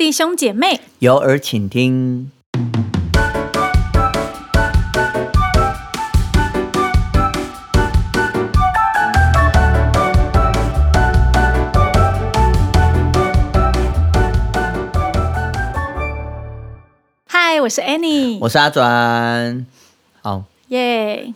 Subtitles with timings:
[0.00, 2.30] 弟兄姐妹，有耳请听。
[17.26, 19.66] 嗨，我是 Annie，我是阿转。
[20.22, 21.34] 好，耶，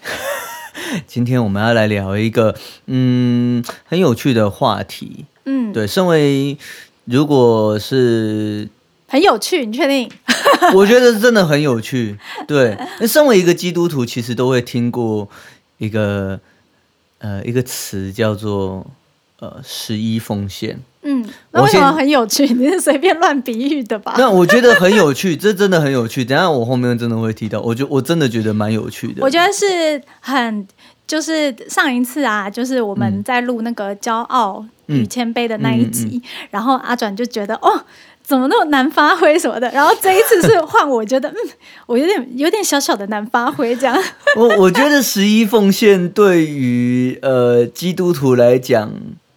[1.07, 2.57] 今天我们要来聊一个
[2.87, 5.27] 嗯很有趣的话题。
[5.45, 6.57] 嗯，对，身为
[7.05, 8.69] 如果是
[9.09, 10.11] 很有趣，你确定？
[10.75, 12.19] 我觉得真的很有趣。
[12.47, 15.29] 对，那身为一个基督徒，其实都会听过
[15.79, 16.39] 一个
[17.19, 18.87] 呃一个词叫做
[19.41, 20.81] 呃十一奉献。
[21.03, 22.47] 嗯，那为什么很有趣？
[22.55, 24.15] 你是随便乱比喻的吧？
[24.17, 26.25] 那我觉得很有趣， 这真的很有趣。
[26.25, 29.23] 等下我后面真的会提到，我觉我真的觉得蛮有趣的。
[29.23, 30.67] 我觉得是很，
[31.07, 37.85] 就是上一次啊，就是我们在录那个骄傲与谦卑的那一集，然后阿转就觉得哦，
[38.23, 39.71] 怎么那么难发挥什么的。
[39.71, 41.37] 然后这一次是换我觉得，嗯，
[41.87, 43.97] 我有点有点小小的难发挥这样。
[44.37, 48.93] 我我觉得十一奉献对于呃基督徒来讲。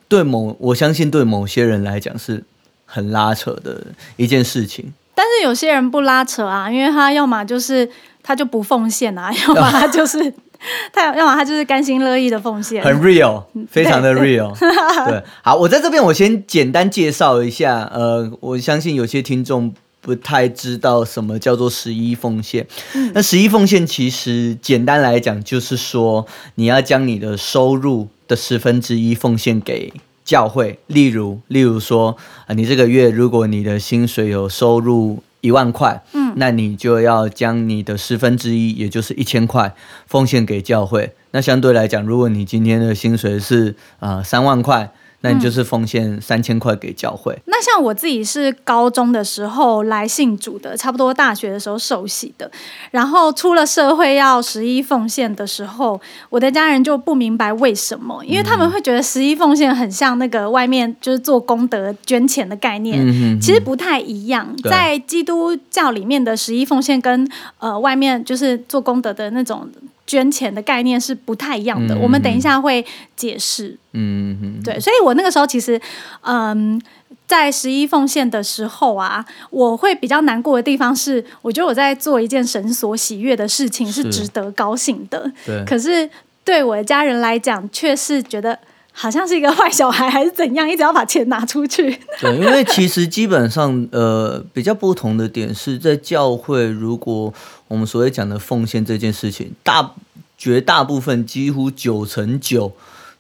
[0.10, 2.42] 对某，我相信对某些人来讲是
[2.86, 4.94] 很拉扯的一件事情。
[5.14, 7.90] 但是有些人不拉扯啊，因为他要么就是
[8.24, 10.34] 他就不奉献啊， 要么他就是
[10.94, 14.52] 他要么他就是甘心乐意的奉献，很 real，非常的 real。
[15.10, 22.66] 对，好，我在这边我先简单介绍一下，呃，我相信有些听众不太知道什么叫做十一奉献。
[23.14, 28.08] 那十一奉献其实简单来讲就是说，你要将你的收入。
[28.28, 29.94] 的十分之一奉献给
[30.26, 39.74] 教会，例如，例如说，啊，你这个月如果你的薪水有收入一万块，嗯，那你就要将你的十分之一，也就是一千块，
[40.06, 41.14] 奉献给教会。
[41.32, 44.92] 那相对来讲，如果你今天的薪水是啊三万块。
[45.22, 47.38] 那你就是奉献三千块给教会。
[47.46, 52.50] 那像我自己是高中的时候来信主的，差不多大学的时候受洗的，
[52.92, 64.56] 然后出了社会要十一奉献的时候，我的家人就不明白为什么，因为他们会觉得十一奉献很像那个外面就是做功德捐钱的概念，其实不太一样。
[64.64, 69.68] 在基督教里面的十一奉献跟呃外面就是做功德的那种。
[70.08, 72.84] 捐钱的概念是不太一样的，我们等一下会
[73.16, 73.78] 解释。
[73.92, 75.80] 嗯嗯，对，所以我那个时候其实，
[76.22, 76.82] 嗯，
[77.28, 85.30] 在十一奉献的时候啊，我会比较难过的地方是，我觉得我在做一件神所喜悦的事情，是值得高兴的。
[85.46, 86.10] 对，可是
[86.46, 88.58] 对我的家人来讲，却是觉得。
[89.00, 91.96] 好像是一个坏小孩还是怎样，一直要把钱拿出去。
[92.20, 97.32] 对，因为其实基本上，呃，比较不同的点是在教会，如果
[97.68, 99.94] 我们所谓讲的奉献这件事情，大
[100.38, 102.74] 绝大部分几乎九成九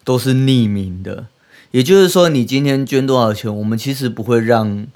[0.03, 1.25] 都是匿名的。
[1.71, 4.87] 也就是说，你今天捐多少钱，我们其实不会让。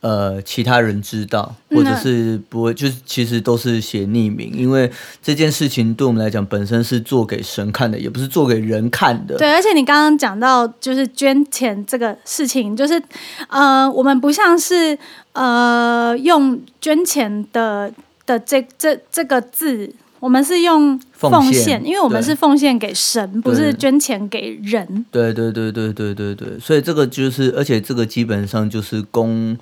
[0.00, 4.88] 呃，其他人知道，或者是不会，就是其实都是写匿名，因为
[5.20, 9.36] 这件事情对我们来讲本身是做给神看的，也不是做给人看的。
[9.36, 13.02] 对，而且你刚刚讲到就是捐钱这个事情，就是
[13.48, 14.96] 呃，我们不像是
[15.32, 17.90] 呃用捐钱的
[18.26, 25.06] 的这这这个字，我们是用奉献，因为我们是奉献给神，不是捐钱给人。
[25.10, 29.56] 对对对对对对对，所以这个就是，而且这个基本上就是供。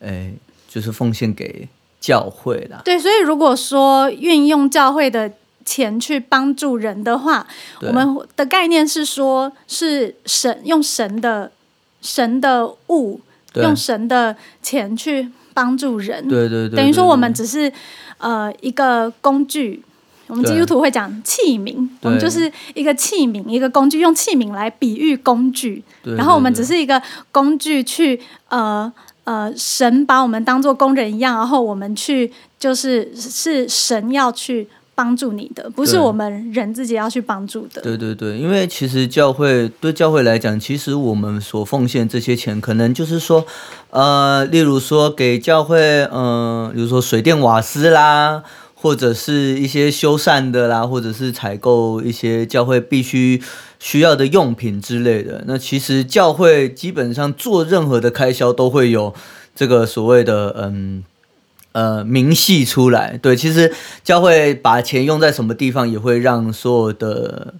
[0.00, 0.30] 哎，
[0.68, 1.66] 就是奉献给
[1.98, 2.82] 教会啦。
[2.84, 5.32] 对，所以如果说运用教会的
[5.64, 7.46] 钱去帮助人的话，
[7.80, 11.52] 我们的概念是说，是神用神的
[12.02, 13.22] 神的物，
[13.54, 16.28] 用神的钱去帮助人。
[16.28, 17.72] 对对对，等于说我们只是
[18.18, 19.82] 呃一个工具。
[20.26, 25.82] 我们基督徒会讲器皿，我们就是一个器皿，一个工具，用器皿来比喻工具。
[26.02, 27.00] 然后我们只是一个
[27.32, 28.92] 工具去呃。
[29.24, 37.82] 呃，神把我们当做工人一样，然后我们去，就是是神要去帮助你的，不是我们人自己要去帮助的。
[37.82, 43.44] 对对对，因为其实教会对教会来讲，其实我们所奉献这些钱，可能就是说，
[43.90, 48.42] 呃，例如说给教会，嗯，比如说水电瓦斯啦。
[48.76, 53.40] 或者是一些修缮的啦，或者是采购一些教会必须
[53.78, 55.42] 需要的用品之类的。
[55.46, 59.14] 那其实教会基本上做任何的开销都会有
[59.54, 61.02] 这个所谓的嗯
[61.74, 63.18] 呃明细出来。
[63.18, 63.70] 对，其实
[64.02, 67.52] 教会把钱用在什么地方，也会让所有的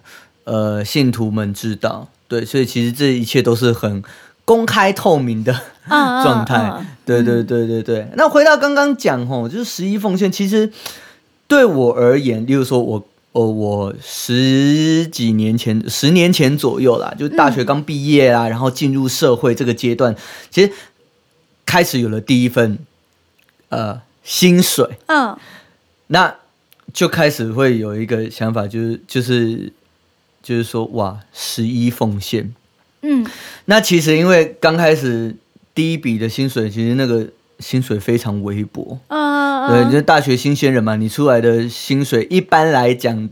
[0.45, 2.09] 呃信徒们知道。
[2.27, 4.03] 对，所以其实这一切都是很
[4.43, 5.53] 公开透明的
[5.87, 6.83] 状态。
[7.05, 8.07] 对对对对对。
[8.17, 10.71] 那回到刚刚讲吼，就是十一奉献，其实。
[11.47, 20.15] 对我而言，例如说，我哦，我十几年前、十年前左右啦，就大学刚毕业啦，然后进入社会这个阶段，
[20.49, 20.71] 其实
[21.63, 22.79] 开始有了第一份
[23.69, 25.37] 呃薪水，嗯
[26.07, 26.35] 那
[26.91, 29.71] 就开始会有一个想法，就是就是
[30.41, 32.53] 就是说，哇，十一奉献。
[33.01, 33.25] 嗯
[33.65, 35.35] 那其实因为刚开始
[35.73, 37.27] 第一笔的薪水，其实那个
[37.59, 38.97] 薪水非常微薄。
[39.09, 43.29] 嗯，对，就是大学新鲜人嘛，你出来的薪水一般来讲嗯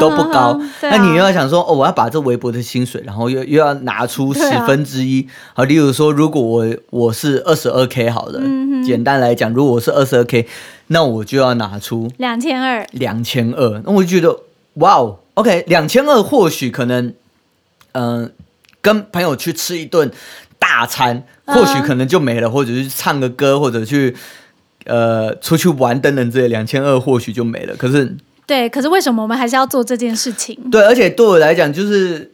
[0.00, 5.26] 都不高，那你又要想说，哦，我要把这微薄的薪水，然后又又要拿出十分之一。
[5.52, 10.46] 好，例如说，如果我我是二十二 k 好了，嗯简单来讲，如果我是二十二 k，
[10.88, 14.38] 那我就要拿出两千二，两千二，那我就觉得
[14.74, 17.12] 哇哦，OK，两千二或许可能，
[17.92, 18.32] 嗯、
[18.80, 20.10] 跟朋友去吃一顿
[20.58, 21.56] 大餐，嗯。
[21.56, 24.14] 或许可能就没了，或者是唱个歌，或者去
[24.86, 27.74] 呃出去玩等等之类，两千二或许就没了。
[27.76, 30.58] 可是对，可是为什么我们还是要做这件事情？
[30.70, 32.32] 对，而且对我来讲，就是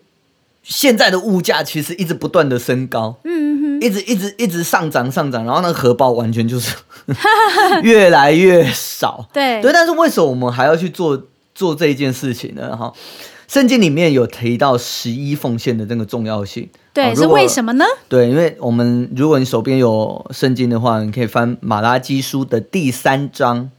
[0.62, 6.74] 现在的物价其实一直不断的升高，嗯哼，一直一直一直上涨上涨，然后那个荷包完全就是
[7.82, 9.26] 越来越少。
[9.32, 11.22] 对对，但是为什么我们还要去做
[11.54, 12.76] 做这一件事情呢？
[12.76, 12.92] 哈，
[13.48, 16.68] 圣经里面有提到十一奉献的这个重要性。
[16.92, 17.84] 对，是为什么呢？
[18.08, 23.70] 对，因为我们如果你手边有圣经的话，你可以翻马拉基书的第三章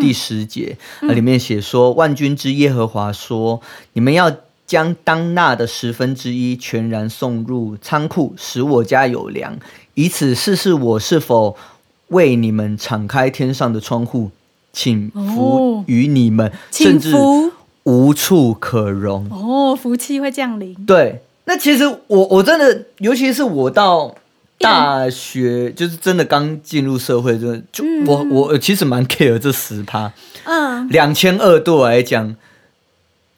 [0.00, 3.60] 第十节，那、里面写说：“万军之耶和华说，
[3.94, 4.30] 你们要
[4.66, 9.58] 将当纳的十分之一全然送入仓库，使我家有粮，
[9.94, 11.56] 以此试试我是否
[12.08, 14.30] 为你们敞开天上的窗户，
[14.72, 17.50] 请福哦于你们，甚至福
[17.84, 20.74] 无处可容。”哦，福气会降临。
[20.84, 24.14] 对，那其实我我真的，尤其是我到
[24.58, 30.12] 大学，就是真的刚进入社会，真的就、嗯我我其实蛮 care 这十趴，
[30.44, 32.34] 嗯，两千二对我来讲，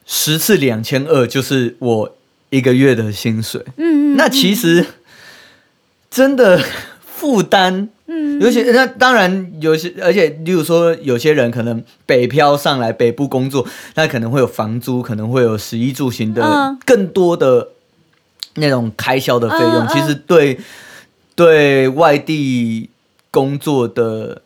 [0.06, 2.16] 十次两千二就是我
[2.50, 3.62] 一个月的薪水。
[3.76, 4.86] 嗯嗯，那其实
[6.10, 6.62] 真的
[7.04, 7.88] 负担。
[8.12, 13.64] 嗯，尤其那当然有些，而且例如说，有些人可能北漂上来北部工作，
[13.94, 17.68] 那可能会有房租，可能会有食衣住行的嗯更多的
[18.54, 19.86] 那种开销的费用。
[19.86, 20.58] 其实对
[21.40, 22.90] 对外地
[23.30, 24.42] 工作的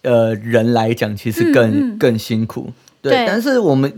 [0.00, 2.72] 呃人来讲，其实更、嗯嗯更辛苦。
[3.02, 3.92] 对，对但是我们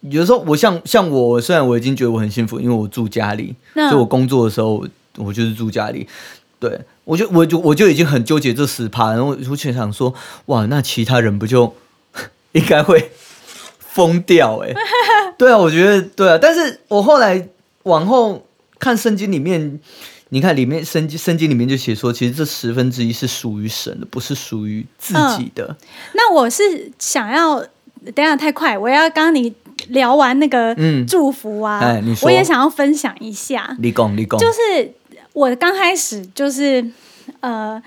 [0.00, 4.84] 有时候，我像像我，虽然我已经觉得我很幸福，因为我住家里，那所以我工作的时候，
[5.18, 6.08] 我就是住家里。
[6.58, 10.12] 对我就我就我就已经很纠结这十趴，然后我就想说，
[10.46, 11.72] 哇，那其他人不就
[12.52, 13.12] 应该会
[13.78, 14.74] 疯掉哎、
[15.38, 17.48] 对啊，我觉得对啊，但是我后来
[17.84, 18.44] 往后
[18.80, 19.78] 看圣经里面，
[20.32, 25.76] 你看里面圣经圣经里面就写说，其实这十分之一是属于神的，不是属于自己的。
[26.14, 26.62] 那我是
[26.98, 27.60] 想要，
[28.14, 29.52] 等一下太快，我要刚刚你
[29.88, 34.92] 聊完那个嗯祝福啊，哎你说我也想要分享一下，立功立功，就是
[35.34, 36.84] 我刚开始就是
[37.40, 37.82] 呃。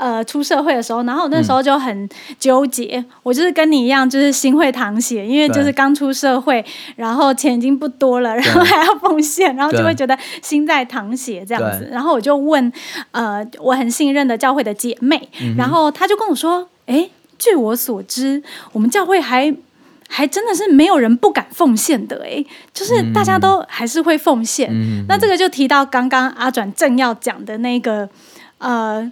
[0.00, 2.08] 呃，出社会的时候，然后我那时候就很
[2.38, 3.04] 纠结。
[3.22, 5.72] 我就是跟你一样，就是心会淌血，因为就是对。
[5.74, 6.64] 刚出社会，
[6.96, 11.86] 然后钱已经不多了，然后还要奉献，然后就对会觉得心在淌血这样子。
[11.92, 12.72] 然后我就问
[13.10, 18.42] 呃我很信任的教会的姐妹，嗯然后她就跟我说：“哎，据我所知，
[18.72, 19.54] 我们教会还
[20.08, 24.70] 还真的是没有人不敢奉献的诶，就是大家都还是会奉献。
[24.72, 25.04] 嗯。
[25.08, 28.08] 那这个就提到刚刚阿转正要讲的那个，
[28.58, 29.10] 呃，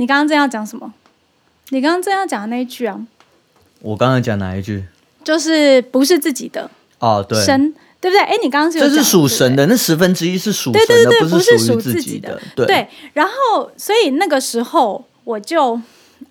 [0.00, 0.94] 你刚刚正要讲什么？
[1.68, 2.98] 你刚刚正要讲的那一句啊，
[3.82, 4.82] 我刚刚讲哪一句？
[5.22, 8.20] 就是不是自己的哦，对，神，对不对？
[8.24, 12.40] 哎，你刚刚是有这是属神的，那十分之一是属神的，对对对对，不是属于自己的。
[12.56, 15.78] 对对，然后所以那个时候我就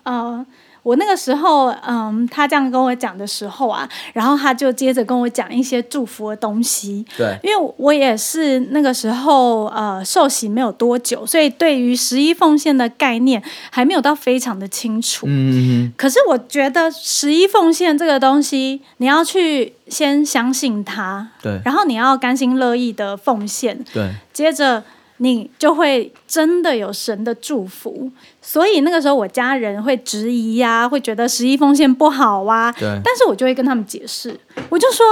[0.02, 0.44] 呃。
[0.82, 7.38] 我那个时候，嗯，他这样跟我讲的时候啊，然后他就接着跟我讲一些祝福的东西，对。
[7.42, 15.26] 因为我也是那个时候呃受洗没有多久，所以对于十一奉献的概念还没有到非常的清楚。
[15.26, 21.60] 嗯嗯可是我觉得十一奉献这个东西，你要去先相信它，对。
[21.64, 24.82] 然后你要甘心乐意的奉献，对，接着
[25.20, 28.10] 你就会真的有神的祝福。
[28.42, 35.04] 所以那个时候我家人会质疑呀、会觉得十一奉献不好啊，对但是我就会跟他们解释，我就说。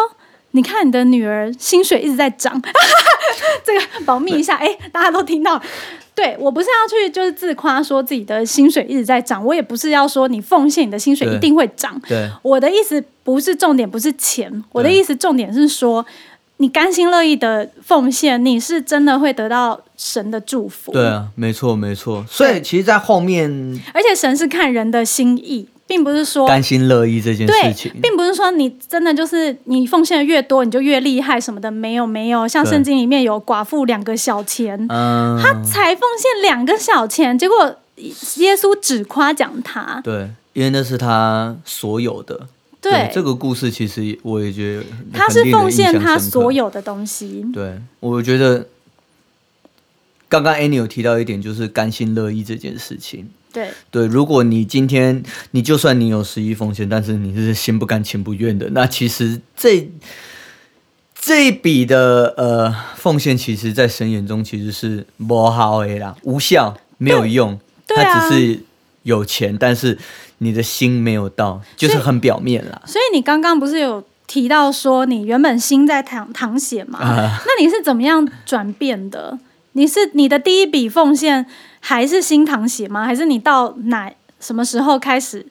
[0.53, 2.61] 你看你的女儿薪水一直在涨，
[3.63, 5.61] 这个保密一下，哎，大家都听到。
[6.15, 12.01] 对我不是要去就是自夸说自己的薪水一直在涨，我也不是要说你奉献你的薪水一定会涨。
[12.09, 16.05] 对我的意思不是重点，不是钱，我的意思重点是说，
[16.59, 20.93] 你甘心乐意的奉献，你是真的会得到神的祝福。
[20.93, 22.25] 对啊，没错没错。
[22.29, 23.49] 所以其实，在后面
[23.95, 32.47] 而且神是看人的心意，并不是说甘心乐意这件事情，，并不是说你真的就是你奉献的越多，你就越厉害什么的，没有没有。
[32.49, 37.77] 像对圣经里面有寡妇两个小钱，嗯，她才奉献两个小钱，结果
[38.39, 42.49] 耶稣只夸奖他，对，因为那是他所有的。
[42.81, 46.49] 对这个故事，其实我也觉得他是奉献他所。
[46.49, 47.45] 有的东西。
[47.53, 48.67] 对，我觉得
[50.29, 53.29] 刚刚 Annie 有提到一点，就是甘心乐意这件事情。
[53.53, 59.89] 对对，如果你今天你就算你有十一奉献，但是你是心不甘情不愿的，那其实这
[61.15, 68.61] 这一笔的呃奉献，其实在神眼中其实是不好的啦，无效，没有用，它只是
[69.03, 69.99] 有钱，但是
[70.39, 72.81] 你的心没有到，就是很表面啦。
[72.87, 76.99] 所以你刚刚不是有提到说你原本心在淌淌血吗？
[77.01, 79.39] 啊那你是怎么样转变的？
[79.73, 81.47] 你是你的第一笔奉献
[81.81, 83.05] 还是心淌血吗？
[83.05, 85.45] 还是你到哪什么时候开始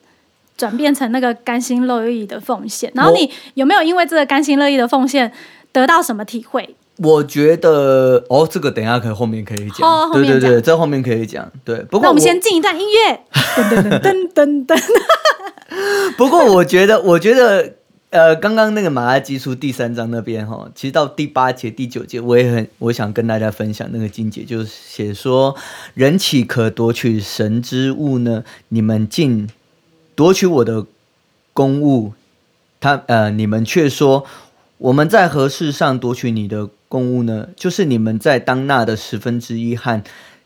[0.56, 2.90] 转变成那个甘心乐意的奉献？
[2.94, 5.32] 然后你有没有因为这个甘心乐意的奉献
[5.72, 6.74] 得到什么体会？
[6.98, 11.50] 我觉得哦，这个等一下可以后面可以哦讲，哦对对对，这后面可以讲。
[11.64, 14.82] 对，不过那我们先进一段音乐，噔噔噔噔噔噔。
[16.16, 17.74] 不过我觉得，我觉得，
[18.10, 25.54] 呃，刚刚那个马拉基书第三章那边哈，其实到第八节、第九节，我也很我想跟大家分享那个经节，就是写说，
[25.94, 28.42] 人岂可夺取神之物呢？
[28.70, 29.48] 你们竟
[30.16, 30.84] 夺取我的
[31.52, 32.14] 公物，
[32.80, 34.24] 他呃，你们却说
[34.78, 37.48] 我们在何事上夺取你的公物呢？
[37.54, 40.02] 就是你们在当纳的十分之一和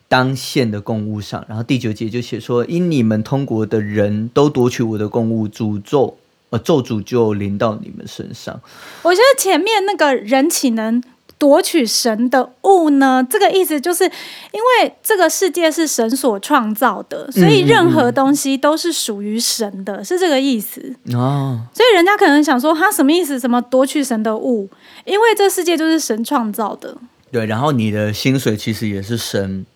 [0.09, 1.45] 当献的公物上。
[1.49, 6.19] 然后第九节就写说，因你们通国的人都夺取我的公物，诅咒
[6.51, 8.61] 呃咒诅就临到你们身上。
[9.03, 11.03] 我觉得前面那个人岂能
[11.43, 13.27] 夺取神的物呢？
[13.29, 20.81] 这个意思就是，因为这个世界是神所创造的，所以任何东西都是属于神的，是这个意思。
[21.13, 23.41] 哦，所以人家可能想说，他什么意思？
[23.41, 24.71] 什么夺取神的物？
[25.05, 26.97] 因为这世界就是神创造的，
[27.33, 29.67] 对，然后你的薪水其实也是神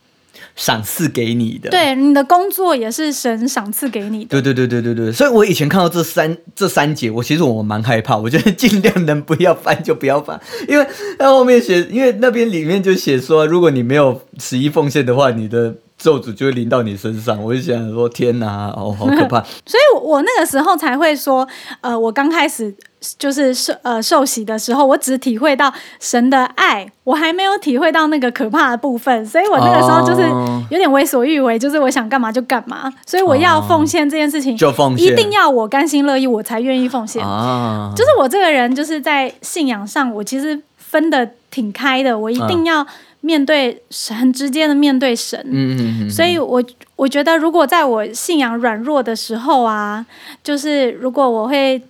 [0.55, 1.71] 赏赐给你的。
[1.71, 4.41] 对，你的工作也是神赏赐给你的。
[4.41, 10.87] 对对对对对对，所以我以前看到这三这三节，我其实我蛮害怕，我觉得尽量能不要翻就不要翻，因为
[11.19, 17.43] 在后面写，因为那边里面就写说，如果你没有十一奉献的话，你的咒诅就会临到你身上。
[17.43, 19.41] 我就想说，天哪，哦，好可怕！
[19.65, 21.47] 所以我那个时候才会说，
[21.81, 22.75] 呃，我刚开始
[23.19, 30.53] 就是受呃受洗的时候，我只体会到神的爱，我还没有体会到那个可怕的部分，所以我那个时候就是哦。
[30.69, 35.13] 有点为所欲为，就是我想干嘛就干嘛，所以我要奉献这件事情，就奉献。
[35.13, 37.25] 一定要我甘心乐意，我才愿意奉献。
[37.25, 42.85] 啊，就是我这个人，就是在信仰上，我其实分的挺开的，我一定要
[43.21, 45.39] 面对神，很直接的面对神。
[45.45, 46.61] 嗯嗯嗯，所以我
[46.97, 50.05] 我觉得，如果在我信仰软弱的时候啊，
[50.43, 51.81] 就是如果我会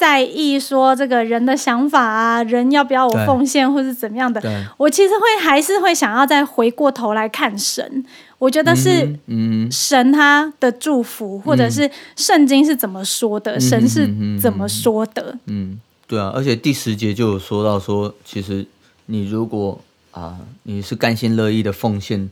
[0.00, 4.40] 在意说这个人的想法啊，人要不要我奉献，或是怎么样的，
[4.78, 8.02] 我其实会还是会想要再回过头来看神。
[8.38, 14.08] 我觉得是嗯嗯神他的祝福，或者是圣经是怎么说的，嗯神是
[14.40, 15.36] 怎么说的。
[15.44, 18.64] 嗯，对啊，而且第十节就有说到说，其实
[19.04, 19.78] 你如果
[20.12, 22.30] 啊、你是甘心乐意的奉献，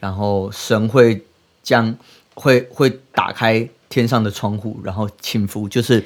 [0.00, 1.22] 然后神会
[1.62, 1.94] 将
[2.32, 6.02] 会会打开天上的窗户，然后倾福，就是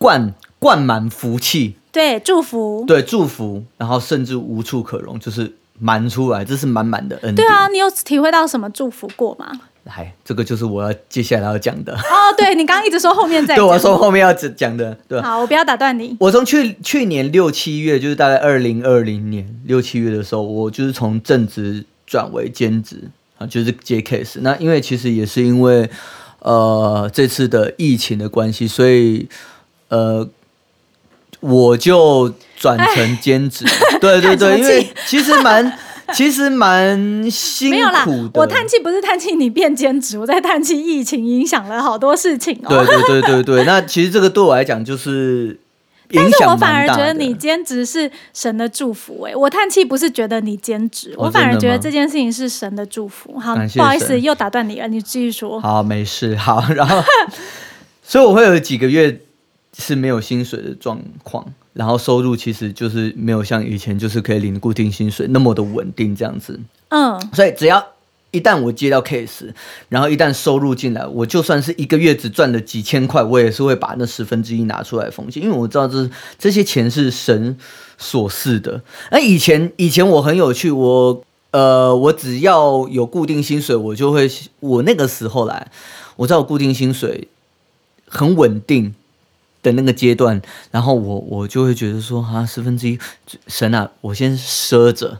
[0.00, 2.84] 灌灌满福气，对，祝福。
[2.86, 7.46] 对，祝福，然后甚至无处可容，就是满出来，这是满满的恩典。
[7.46, 9.52] 对啊，你有体会到什么祝福过吗？
[9.84, 13.80] 来，这个就是我要接下来要讲的，哦，对你刚刚一直说后面再对我讲。
[13.80, 15.20] 说后面要讲讲的，对？
[15.20, 16.16] 好，我不要打断你。
[16.18, 24.38] 我从去去年六七月，就是大概二零二零年六七月的时候，我就是从正职转为兼职啊，就是接 case。
[24.40, 25.90] 那因为其实也是因为
[26.38, 29.28] 呃这次的疫情的关系，所以
[29.90, 30.26] 呃
[31.40, 33.64] 我就转成兼职。
[34.00, 35.72] 对对对，因为其实蛮
[36.12, 42.68] 其实蛮辛没有啦苦的。，我叹气不是叹气你变兼职，我在叹气疫情影响了好多事情哦。
[42.68, 45.58] 对对对对对， 那其实这个对我来讲就是
[46.10, 53.38] 影但是我反而觉得你兼职是神的祝福、哎，我叹气不是觉得你兼职，哦我反而觉得这件事情是神的祝福。
[53.38, 55.60] 好，不好意思又打断你了，你继续说。
[55.60, 57.00] 好，没事，好，然后，
[58.02, 59.20] 所以我会有几个月
[59.76, 66.58] 是没有薪水的状况，然后收入其实就是没有像以前就是可以领固定薪水那么的稳定这样子，
[66.88, 67.84] 嗯，所以只要
[68.32, 69.52] 一旦我接到 case，
[69.88, 76.08] 然后一旦收入进来，我就算是一个月只赚了几千块，我也是会把那十分之一拿出来奉献，因为我知道这
[76.38, 77.56] 这些钱是神
[77.96, 78.82] 所赐的。
[79.10, 81.22] 那以前以前我很有趣，我
[81.52, 85.70] 呃，我只要有固定薪水，我就会我那个时候来，
[86.16, 87.28] 我知道我固定薪水
[88.06, 88.94] 很稳定。
[89.62, 90.40] 的那个阶段，
[90.70, 92.98] 然后我我就会觉得说啊，十分之一，
[93.46, 95.18] 神啊，我先赊着，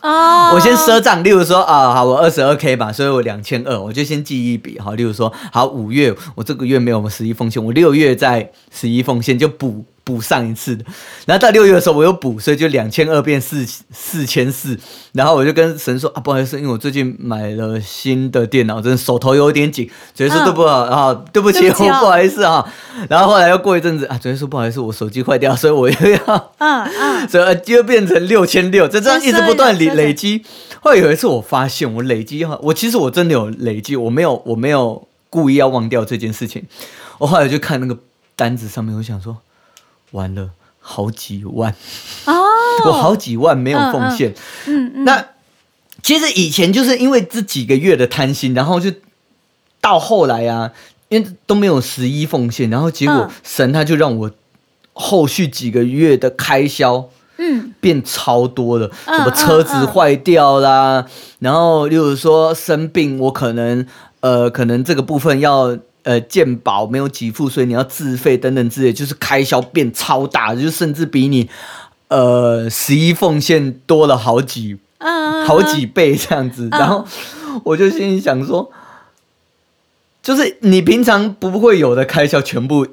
[0.00, 9.84] 哦， 我先赊账，例如说啊，好，我二十二 k 吧，所以我两千二，我就先记一笔，好，例如说，好，五月我这个月没有十一奉献，我六月再十一奉献就补。
[10.04, 10.84] 补上一次的，
[11.26, 14.76] 然后到六月的时候我又补，所以就两千二变四四千四，
[15.12, 22.68] 然后我就跟神说啊，不好意思，因为我最近买了新的电脑，真的手头有点紧，所以说对不好啊，对不起，我不好意思啊。
[23.08, 30.44] 然后后来又过一阵子啊，直接说不好意思，我手机坏掉，所以我又 要，嗯嗯，所以就变成六千六，就这样一直不断累累积。
[30.80, 36.64] 后来有一次我发现我累积哈，我其实我真的有累积，我没有我没有故意要忘掉这件事情。
[37.18, 37.96] 我后来就看那个
[38.34, 39.36] 单子上面，我想说。
[40.12, 40.50] 完了，
[40.80, 41.74] 好几万
[42.26, 42.32] 哦！
[42.86, 44.32] 我好几万没有奉献。
[44.66, 45.04] 嗯嗯。
[45.04, 45.26] 那
[46.02, 48.90] 其实以前就是因为这几个月的贪心，然后就
[49.80, 50.72] 到后来啊，
[51.08, 54.30] 因为都没有十一奉献，然后结果神他就让我
[54.92, 61.06] 后续几个月的开销嗯变超多了，什么车子坏掉啦，
[61.38, 63.86] 然后例如说生病，我可能
[64.20, 65.78] 呃可能这个部分要。
[66.04, 71.48] 呃，健保没有给付，所以你要自费等等之类，就是开销变超大，就甚至比你
[72.08, 74.76] 呃十一奉献多了好几，
[75.46, 76.68] 好几倍这样子。
[76.72, 77.06] 然后
[77.62, 78.68] 我就心里想说，
[80.24, 82.84] 就是你平常不会有的开销，全部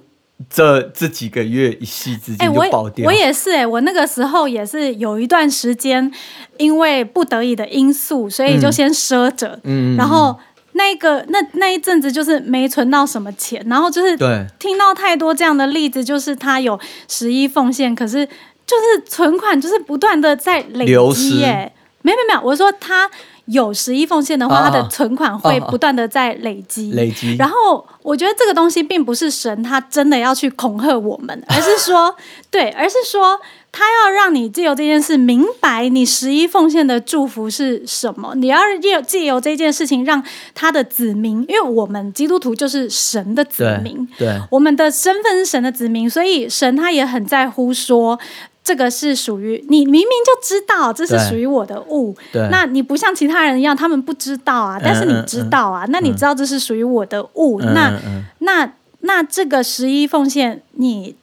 [0.48, 3.08] 这这几个月一夕之间就爆掉。
[3.08, 6.12] 我也是哎，我那个时候也是有一段时间，
[6.58, 10.38] 因为不得已的因素，所以就先赊着，嗯，然后。
[10.80, 14.16] 那个那那一阵子就是没存到什么钱，然后就是
[14.58, 21.74] 听到太多这样的例子，就是他有十一奉献，可是就是存款就是不断的在累积耶。
[22.02, 23.12] 没有没有，我说他
[23.48, 27.36] 有十一奉献的话，他的 存款会不断的在累积 累积。
[27.36, 32.16] 然后我觉得这个东西并不是神他真的要去恐吓我们，而是说
[32.50, 33.38] 对，而是说。
[33.72, 38.34] 他要让你借由这件事明白你十一奉献的祝福是什么。
[38.36, 40.22] 你要借借由这件事情，让
[40.56, 48.20] 他的子民，因为我们基督徒就是神的子民，对，我们的身份是神的子民，所以神他也很在乎说，
[48.64, 52.18] 这个是属于你，明明就知道这是属于我的物，
[52.50, 57.94] 那你不像其他人一样，他们不知道啊，但是你知道啊，那你知道这是属于我的物，那
[58.40, 61.16] 那那这个十一奉献你。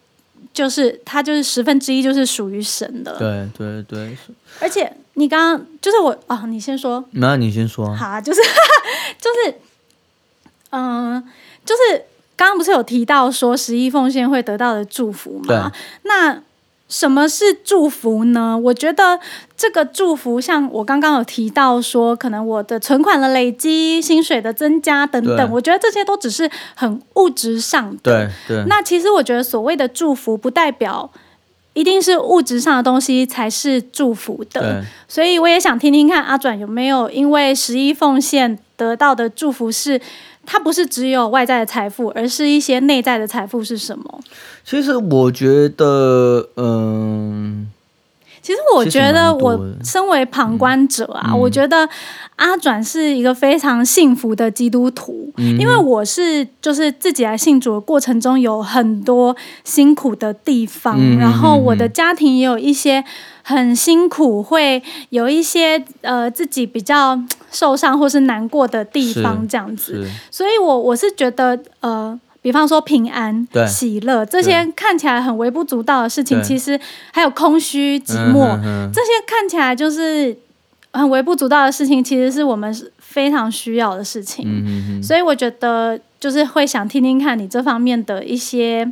[0.56, 3.14] 就是他，就是十分之一，就是属于神的。
[3.18, 4.16] 对对对。
[4.58, 7.04] 而且你刚刚就是我啊，你先说。
[7.10, 7.94] 那你先说。
[7.94, 8.40] 好啊，就是
[9.20, 9.54] 就是，
[10.70, 11.22] 嗯，
[11.62, 15.70] 就是刚刚不是有提到说十一奉献会得到的祝福吗？
[16.04, 16.42] 那。
[16.88, 18.56] 什么是祝福呢？
[18.56, 19.18] 我觉得
[19.56, 28.28] 这个祝福，像我刚刚有提到说，可能我的存款的累积、薪水的增加等等，我觉得这些都只是很物质上的。
[28.46, 28.64] 对对。
[28.68, 31.10] 那其实我觉得所谓的祝福，不代表
[31.72, 34.84] 一定是物质上的东西才是祝福的。
[35.08, 40.00] 所以我也想听听看阿转有没有因为十一奉献得到的祝福是。
[40.46, 44.20] 它不是只有外在的财富，而是一些内在的财富是什么？
[44.64, 47.66] 其实我觉得，嗯，
[48.40, 51.88] 其实我觉得，我身为旁观者啊，我觉得
[52.36, 63.04] 阿转是一个非常幸福的基督徒，因为我是就是自己来信主的过程中有很多辛苦的地方，然后我的家庭也有一些。
[63.48, 67.16] 很辛苦，会有一些呃自己比较
[67.52, 70.04] 受伤或是难过的地方，这样子。
[70.32, 76.76] 所以，我我是觉得呃，比方说平安、喜乐这些看起来很微不足道的事情，其实
[77.12, 78.58] 还有空虚、寂寞
[78.92, 80.36] 这些看起来就是
[80.92, 85.00] 很微不足道的事情，其实是我们非常需要的事情。
[85.00, 88.90] 所以，我觉得就是会想听听看你这方面的一些。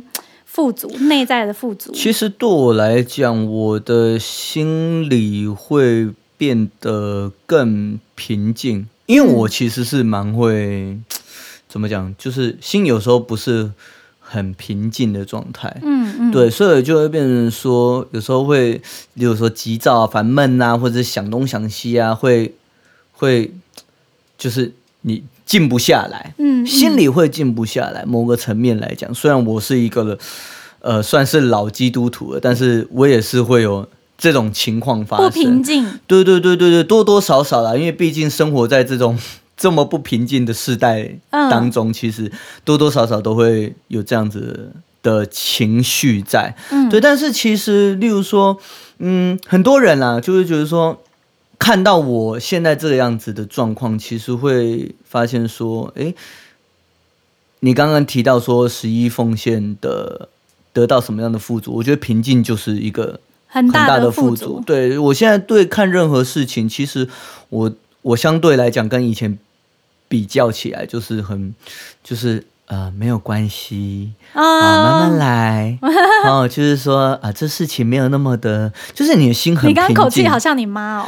[0.55, 10.97] 富足内在的富足，其实对我来讲，我的心里会变得更平静，因为我其实是蛮会
[11.67, 13.69] 怎么讲，就是心有时候不是
[14.21, 18.81] 很平静的状态，嗯嗯，对，所以就会变成说，有时候会，
[19.13, 22.55] 比如说急躁啊、烦闷啊，或者想东想西啊，会
[23.11, 23.51] 会
[24.37, 25.21] 就是你。
[25.45, 28.03] 静不下来，嗯，心里会静不下来。
[28.05, 30.17] 某个层面来讲，虽然我是一个，
[30.79, 35.27] 呃，算是老基督徒了，但是我也是会有这种情况发生。
[35.27, 35.85] 不平静。
[36.07, 39.17] 对对对对对，多多少少啦，因为毕竟生活在这种
[39.55, 42.31] 这么不平静的时代当中，其实
[42.63, 44.71] 多多少少都会有这样子
[45.03, 46.55] 的情绪在。
[46.71, 46.99] 嗯，对。
[46.99, 48.57] 但是其实，例如说，
[48.97, 50.99] 嗯，很多人啊，就会觉得说。
[51.57, 56.13] 看到我现在这个样子的状况，其实会发现说，哎，
[57.61, 60.29] 你刚刚提到说十一奉献的
[60.73, 61.73] 得到什么样的富足？
[61.73, 64.61] 我觉得平静就是一个很大大的富足。
[64.65, 67.07] 对我现在对看任何事情，其实
[67.49, 69.39] 我我相对来讲跟以前
[70.07, 71.55] 比较起来，就是很
[72.03, 75.79] 就是呃没有关系啊，慢慢来。
[76.25, 81.07] 哦，就是说啊，这事情没有那么的，就是你的心很你刚刚口气好像你妈哦，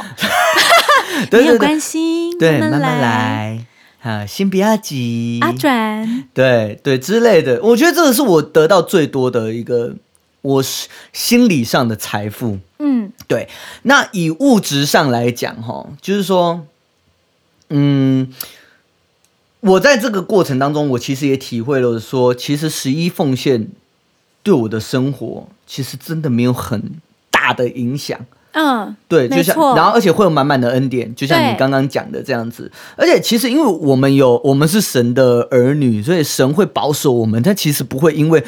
[1.32, 3.64] 没有关系，对，慢慢来。
[4.00, 9.92] 啊，心不要急，阿转，对对之类的，我觉得这个是我得到最多的一个，
[10.40, 12.58] 我是心理上的财富。
[12.78, 13.48] 嗯，对。
[13.82, 16.64] 那以物质上来讲，哈，就是说，
[17.70, 18.32] 嗯，
[19.60, 23.68] 我在这个过程当中，我其实也体会了，说其实十一奉献
[24.42, 26.92] 对我的生活，其实真的没有很
[27.30, 28.18] 大的影响。
[28.52, 32.70] 嗯，对，就像，然后而且会有满满的恩典，就像你刚刚讲的这样子。
[32.96, 37.40] 而且其实因为我们有，我们是神的儿女，所以神会保守我们。
[37.42, 38.42] 他其实不会因为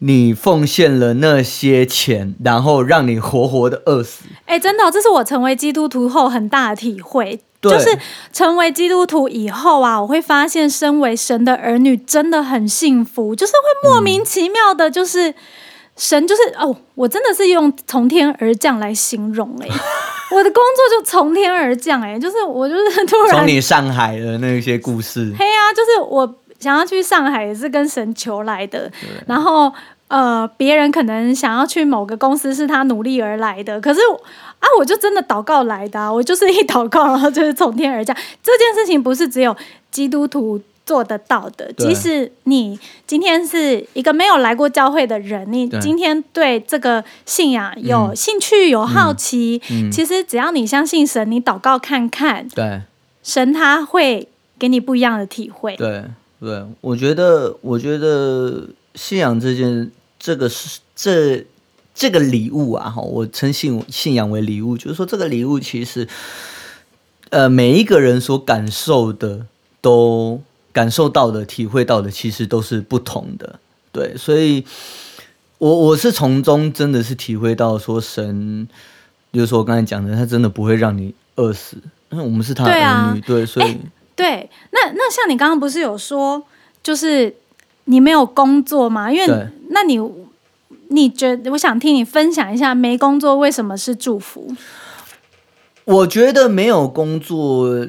[0.00, 4.24] 你奉献了那些钱，然后让你活活的饿死。
[4.44, 7.40] 哎，真的，这是我成为基督徒后很大的体会。
[7.70, 7.98] 就是
[8.32, 15.34] 成为基督徒以后啊，我会发现身为神的儿女真的很幸福，就是会莫名其妙的，就是。
[15.96, 19.68] 神就是哦，我真的是用从天而降来形容哎，
[20.34, 28.90] 我的工作就从天而降哎，就是我就是突然从你上海的那些故事，嘿啊，就是我想要去上海也是跟神求来的，
[29.28, 29.72] 然后
[30.08, 34.00] 呃，别人可能想要去某个公司是他努力而来的，可是
[34.58, 39.56] 啊，我就真的祷告来的，我就是一祷告然后就是从天而降，这件事情不是只有
[39.90, 40.60] 基督徒。
[40.86, 49.58] 做得到的，即使你今天是一个没有来过教会的人，你今天对这个信仰有兴趣、有好奇，
[49.90, 52.82] 其实只要你相信神，你祷告看看，对，
[53.22, 55.74] 神他会给你不一样的体会。
[55.76, 56.04] 对
[56.38, 61.44] 对，我觉得，我觉得信仰这件，这个是这
[61.94, 66.08] 这个礼物啊，哈，我称信信仰为礼物，就是说这个礼物其实，
[67.30, 69.46] 呃，每一个人所感受的
[69.80, 70.42] 都。
[70.74, 73.60] 感受到的、体会到的，其实都是不同的，
[73.92, 74.64] 对，所以，
[75.58, 78.66] 我我是从中真的是体会到，说神，
[79.30, 81.76] 比如说我刚才讲的，他真的不会让你饿死，
[82.10, 83.78] 因为我们是他的儿女，对，所以，
[84.16, 86.42] 对，那那像你刚刚不是有说，
[86.82, 87.32] 就是
[87.84, 89.12] 你没有工作吗？
[89.12, 90.00] 因为那你
[90.88, 94.54] 你觉得，我想听你分享一下，没工作为什么是祝福？
[95.84, 97.86] 我觉得没有工作。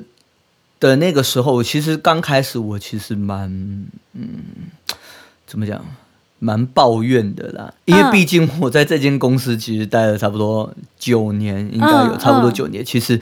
[0.77, 3.49] 的那个时候，其实刚开始我其实蛮
[4.11, 4.43] 嗯，
[5.47, 5.83] 怎么讲，
[6.37, 7.73] 蛮抱怨的啦。
[7.85, 13.19] 因为毕竟我在这间公司其实待了差不多九年，应该有差不多九年，其实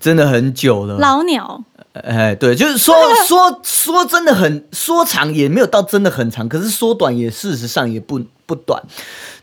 [0.00, 0.98] 真的很久了。
[0.98, 2.94] 老鸟，哎，对，就是说
[3.26, 8.82] 说说真的很说长也没有到真的很长，可是说短也事实上也不不短。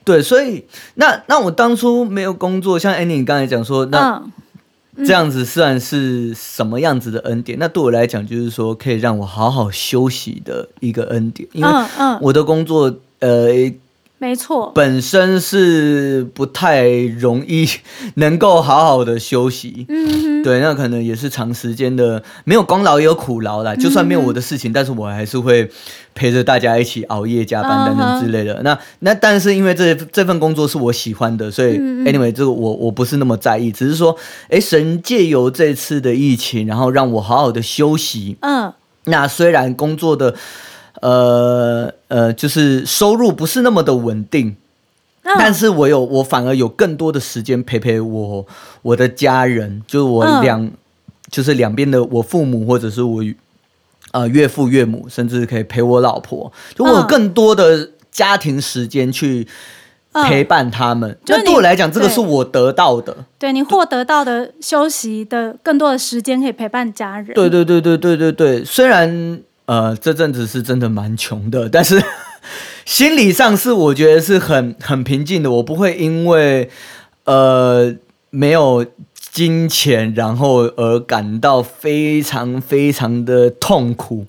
[0.03, 4.21] 对，所以那那我当初没有工作，像 Annie 你刚才讲说那。
[5.05, 7.60] 这样子算是什么样子的恩典？
[7.60, 11.69] 那对我来讲，就是说可以让我好好休息的一个恩典，因为
[12.19, 13.71] 我的工作，呃。
[14.19, 17.69] 没错，本身是不太容易
[18.15, 23.75] 能够好好的休息，嗯，对，那可能也是长时间的，没有功劳也有苦劳啦。
[23.75, 25.69] 就算没有我的事情，但是我还是会
[26.15, 28.60] 陪着大家一起熬夜加班等等之类的。
[28.63, 34.17] 那那但是因为这这份工作是我喜欢的，所以 anyway 这个我我不是那么在意，只是说，
[34.49, 38.38] 哎，神借由这次的疫情，然后让我好好的休息。
[38.41, 38.73] 嗯，
[39.06, 40.34] 那虽然工作的。
[41.01, 44.55] 呃呃，就是收入不是那么的稳定，
[45.38, 48.45] 但是我有我反而有更多的时间陪陪我
[48.81, 50.71] 我的家人，就是我两
[51.29, 53.23] 就是两边的我父母或者是我
[54.12, 59.47] 呃岳父岳母，甚至可以陪我老婆，就我有更多的家庭时间去
[60.13, 61.15] 陪伴他们。
[61.27, 67.36] 那对我来讲，这个是我得到的，对你获得到的休息的更多的时间可以陪伴家人。
[67.36, 69.39] 对对对对对对对，虽然。
[69.67, 72.01] 呃，这阵子是真的蛮穷的，但是
[72.86, 75.51] 心理上是我觉得是很很平静的。
[75.51, 76.69] 我不会因为
[77.25, 77.93] 呃
[78.30, 78.86] 没有
[79.19, 84.25] 金钱，然后而感到非常非常的痛苦。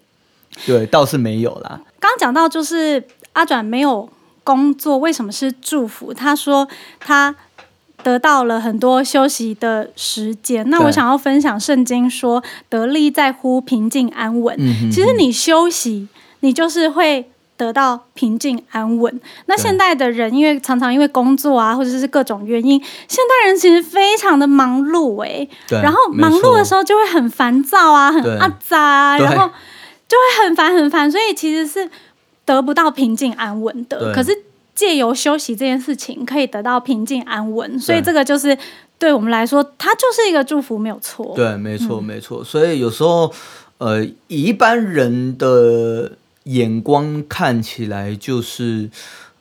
[0.66, 1.81] 对，倒是没有啦。
[2.01, 4.09] 刚刚讲到就是阿转没有
[4.44, 6.12] 工作，为什么是祝福？
[6.12, 6.68] 他说
[7.01, 7.35] 他。
[8.09, 14.57] 得到了很多休息的时间，那我想要分享圣经说得力在乎平静安稳。
[14.90, 16.09] 其实你休息，
[16.40, 19.21] 你就是会得到平静安稳。
[19.44, 25.47] 那现代的人，因为常常因为工作啊，或者是各种原因，现代人其实非常的忙碌哎。
[25.68, 29.51] 然后忙碌的时候就会很烦躁啊，很阿杂啊，然后
[30.09, 31.90] 就会很烦很烦，所以其实是
[32.47, 34.14] 得不到平静安稳的。
[34.14, 34.44] 可是。
[34.79, 38.57] 借由休息这件事情可以得到平静安稳，所以这个就是
[38.97, 41.33] 对我们来说，它就是一个祝福，没有错。
[41.35, 42.45] 对，没错，没错。
[42.45, 43.33] 所以有时候，
[43.79, 46.12] 呃，以一般人的
[46.45, 48.88] 眼光看起来，就是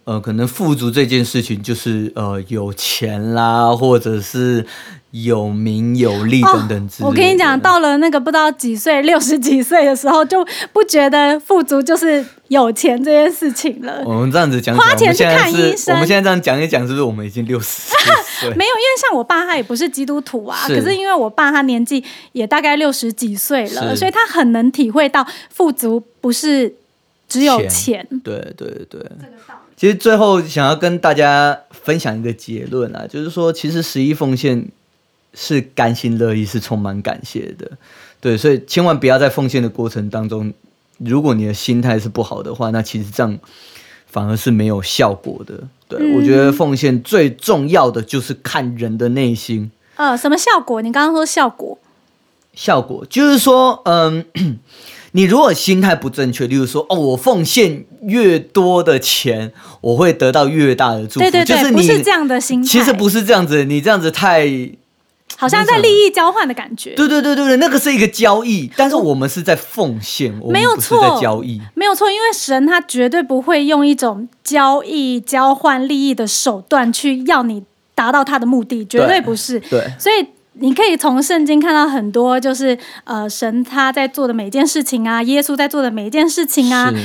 [0.06, 4.66] 呃，可能富足这件事情，就是呃，有钱啦，或者是
[5.24, 14.02] 有名有利等等之类、哦我跟你讲，到了那个不知道几岁，六十几岁的时候，就不觉得富足就是有钱这件事情了。
[14.06, 18.50] 我们这样子讲，花钱去看医生我们现在这样讲一讲，是不是我们已经六十岁？
[18.56, 22.04] 没有，因为像我爸他也不是基督徒啊，是可是因为我爸他年纪
[22.34, 26.74] 也大概六十几岁了，所以他很能体会到富足不是
[27.28, 28.08] 只有钱。
[28.24, 29.02] 对对对。
[29.76, 34.68] 其实最后想要跟大家分享一个结论啊，就是说，其实十一奉献
[35.40, 37.70] 是甘心乐意，是充满感谢的。
[38.20, 40.52] 对，所以千万不要在奉献的过程当中，
[40.98, 43.38] 如果你的心态是不好的话，那其实这样
[44.08, 45.54] 反而是没有效果的。
[45.88, 49.70] 对、嗯我觉得奉献最重要的就是看人的内心。
[49.96, 50.82] 呃，什么效果？
[50.82, 51.78] 你刚刚说效果，
[52.56, 54.26] 效果，就是说，嗯，
[55.14, 64.46] 你如果心态不正确，例如说，哦，我奉献越多的钱，我会得到越大的祝福，对对对，就是你不是这样的心态，其实不是这样子，你这样子太，
[65.40, 66.96] 好像在利益交换的感觉。
[66.96, 71.62] 对对对对对，那个是一个交易，但是我们是在奉献，我们没有不是错在交易。
[71.76, 79.60] 没有错，因为神他绝对不会用一种交易、交换利益的手段去要你达到他的目的，绝对不是。
[79.60, 86.98] 对所以你可以从圣经看到很多，就是呃，神他在做的每件事情啊，耶稣在做的每一件事情啊，是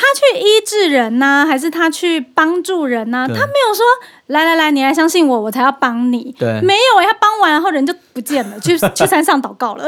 [0.00, 3.84] 他去医治人呐、还是他去帮助人呐、对他没有说
[4.26, 6.32] 来来来，你来相信我，我才要帮你。
[6.38, 9.84] 对没有，他帮完然后人就不见了，去 去山上祷告了。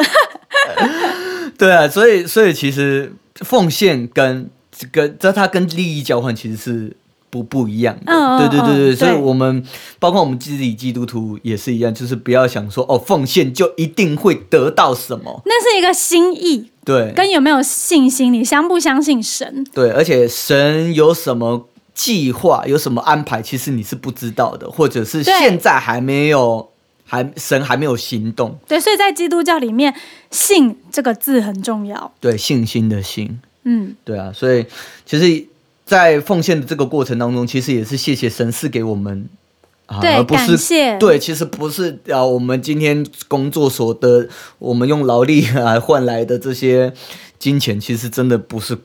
[1.57, 4.51] 对啊，所以所以其实奉献跟
[4.91, 6.97] 跟这他跟利益交换其实是
[7.31, 8.13] 不不一样的。
[8.13, 9.65] 嗯嗯对对对对，嗯所以我们
[9.99, 15.41] 包括我们自己基督徒也是一样，就是不要想说哦，奉献就一定会得到什么。
[15.47, 19.65] 那是一个心意，对跟有没有信心，你相不相信神？
[19.73, 26.71] 对，而且神有什么计划，有什么安排，其实你是不知道的，或者是现在还没有，
[27.05, 28.59] 还神还没有行动。
[28.67, 29.95] 对，所以在基督教里面，
[30.31, 32.13] 信这个字很重要。
[32.19, 33.41] 对，信心的信。
[33.65, 34.65] 嗯，对啊，所以
[35.05, 35.47] 其实，
[35.91, 39.29] 在奉献的这个过程当中，其实也是谢谢神赐给我们，
[39.87, 40.57] 啊、对而不是
[41.01, 44.29] 对，其实不是啊，我们今天工作所得，
[44.61, 46.93] 我们用劳力来 换来的这些
[47.41, 48.79] 金钱，其实真的不是，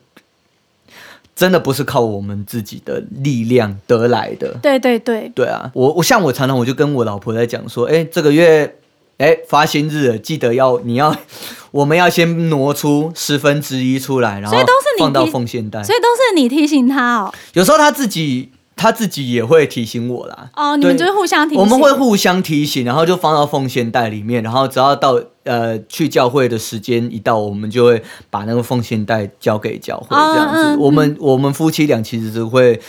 [1.35, 4.57] 真的不是靠我们自己的力量得来的。
[4.63, 8.77] 对对对，对啊，我我像我常常我就跟我老婆在讲说，哎，这个月。
[9.17, 11.15] 哎，发薪日了，记得要你要，
[11.71, 14.57] 我们要先挪出十分之一出来，然后
[14.99, 15.81] 放到奉献袋。
[15.83, 17.33] 所以都是你提醒他哦。
[17.53, 20.49] 有时候他自己他自己也会提醒我啦。
[20.53, 21.63] 哦，你们就是互相提醒。
[21.63, 30.61] 我们会互相提醒，然后就放到奉献袋里面，然后只要到呃去教会的时间一到，我们就会把那个奉献袋交给教会，哦这样子。
[30.75, 32.81] 嗯我们我们夫妻俩其实是会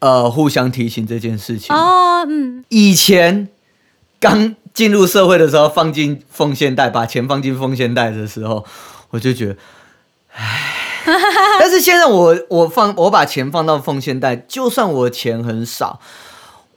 [0.00, 1.74] 呃互相提醒这件事情。
[1.74, 3.48] 哦，嗯，以前
[4.18, 8.64] 刚进入社会的时候，放进奉献袋，把钱放进奉献袋的时候，
[9.10, 9.56] 我就觉得，
[10.36, 10.74] 唉。
[11.58, 15.98] 但是现在我我放我把钱放到奉献袋，就算我钱很少，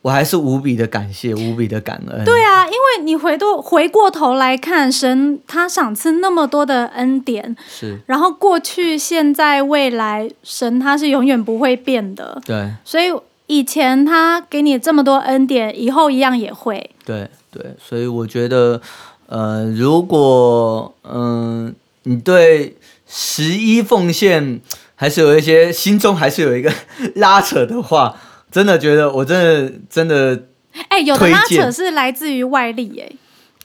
[0.02, 2.26] 我还是无比的感谢，无比的感恩。
[2.26, 13.14] 对啊，因为你回头回过头来看，神他赏赐那么多的恩典，是，然后过去、现在、未来，神他是永远不会变的，对所以
[13.46, 16.90] 以前他给你这么多恩典，以后一样也会。
[17.06, 18.82] 对对，所以我觉得，
[19.28, 22.76] 呃，如果嗯、你对
[23.08, 24.62] 十一奉献
[24.96, 26.72] 还是有一些心中还是有一个
[27.16, 28.16] 拉扯的话，
[28.50, 30.44] 真的觉得我真的真的
[30.88, 33.12] 哎，有的拉扯是来自于外力，哎，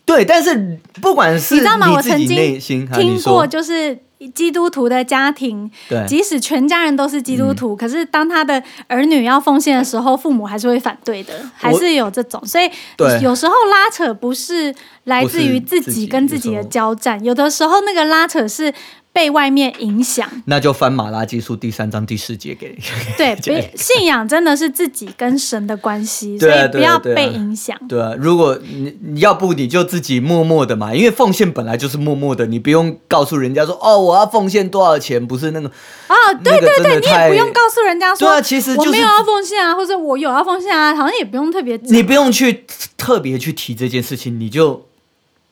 [0.05, 1.93] 对，但是不管是你知道吗？
[1.93, 2.89] 我曾经听
[3.23, 3.97] 过，就是
[4.35, 5.71] 基督徒的家庭，
[6.09, 12.45] 即使全家人都是基督徒，可是当他的儿女要奉献的时候，父母还是会反对的，还是有这种。
[12.47, 13.21] 所以对。
[13.21, 14.75] 有时候拉扯不是
[15.05, 18.73] 来自于自己跟自己的交战，有的时候那个拉扯是
[19.17, 20.29] 被外面影响。
[20.45, 22.77] 那就翻马拉基书第三章第四节给。
[23.17, 27.75] 对， 别信仰真的是自己跟神的关系，所对啊以不要对啊对啊被影响。
[27.89, 41.81] 对啊，如果你你要不你就自己默默的嘛，因为奉献本来就是默默的，你不用告诉人家说哦我要奉献多少钱，不是那个哦，对那个对对，你也不用告诉人家说，对啊其实就是我没有要奉献啊，或者我有要奉献啊，好像也不用特别。
[41.85, 42.67] 你不用去
[42.99, 44.87] 特别去提这件事情，你就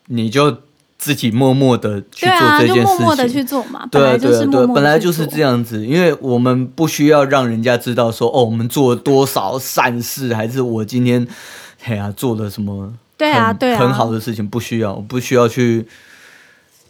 [0.08, 0.58] 你就
[1.04, 2.96] 自己默默的去对啊，做这件事情。
[2.96, 11.26] 就默默的去做嘛，本对啊对本来就是这样子，因为我们不需要让人家知道说哦，我们做了多少善事，还是我今天
[11.82, 15.86] 嘿呀、做了什么很对啊对啊很好的事情，不需要，我不需要去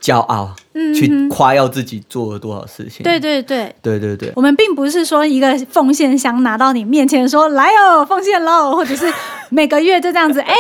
[0.01, 3.03] 骄傲，嗯去夸耀自己做了多少事情。
[3.03, 3.75] 对对对。
[3.83, 9.13] 对对对我们并不是说一个奉献箱拿到你面前说来哦，奉献喽，或者是
[9.51, 10.55] 每个月就这样子，哎，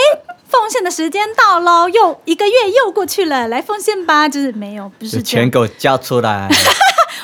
[0.49, 2.53] 奉献的时间到喽，又一个月
[2.85, 6.49] 又过去了，来奉献吧，就是没有，不是这样，钱给我交出来。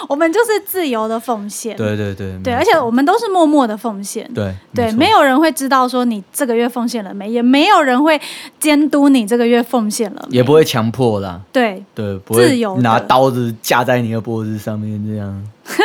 [0.09, 4.97] 我们就是自由的奉献，对对对对，而且我们都是默默的奉献，对对，错。
[4.97, 8.21] 没有人会知道说你这个月奉献了没，也没有人会
[8.59, 11.41] 监督你这个月奉献了，也不会强迫啦。
[11.53, 15.47] 对，对，不会自由的拿刀子架在你的脖子上面这样。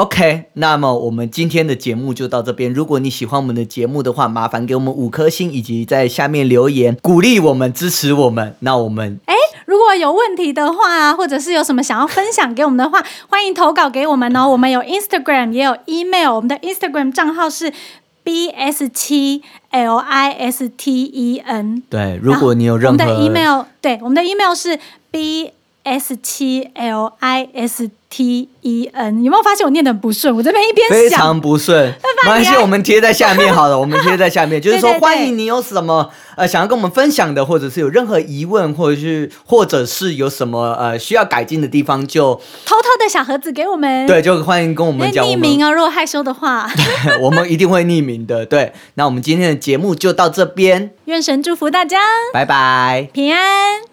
[0.00, 2.72] OK，那么我们今天的节目就到这边。
[2.72, 8.56] 如果你喜欢我们的节目的话，麻烦给我们五颗星，以及在下面留言鼓励我们、支持我们。
[8.60, 9.34] 那我们哎，
[9.66, 14.48] 如果有问题的话，或者是有什么想要分享给我们的话，欢迎投稿给我们哦。
[14.48, 17.70] 我们有 Instagram，也有 email，我们的 Instagram 账号是
[18.24, 21.82] bs 七 l i s t e n。
[21.90, 24.78] 对，如果你有任何我们的 email，对，我们的 email 是
[25.10, 25.52] b
[25.84, 29.22] s 七 l i s t e n。
[29.24, 30.34] 有没有发现我念的很不顺？
[30.34, 31.86] 我这边一边非，常不顺，
[32.24, 42.34] 没关系，我们贴在下面 好了，我们贴在下面，就是说欢迎你有什么呃想要跟我们分享的，或者是有任何疑问，或者是或者是有什么呃需要改进的地方，就
[42.66, 46.68] 偷偷的小盒子给我们，对，就欢迎跟我们讲，我们匿名哦，如果害羞的话，
[47.22, 48.44] 我们一定会匿名的。
[48.44, 51.98] 对，那我们今天的节目就到这边，愿神祝福大家
[52.32, 53.08] 拜拜。
[53.12, 53.89] 平安。